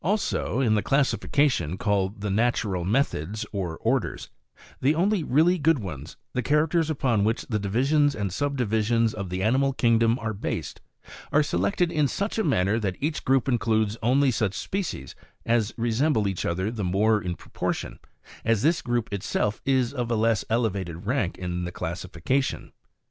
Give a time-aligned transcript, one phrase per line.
[0.03, 4.31] Also, in the classifications called the natural methods or orders,
[4.81, 9.13] the only really good ones, the characters upon which the divisions and sub di visions
[9.13, 10.81] of the animal kingdom are based,
[11.31, 15.13] are selected in such a manner that each group includes only such species
[15.45, 17.99] as resemble each other the more in proportion
[18.43, 22.71] as this group itself is of a less elevated rank in the classification.